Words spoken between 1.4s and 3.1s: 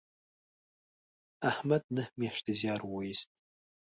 احمد نهه میاشتې زیار و